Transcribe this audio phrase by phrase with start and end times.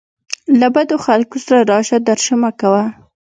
[0.59, 2.83] له بدو خلکو سره راشه درشه مه کوه.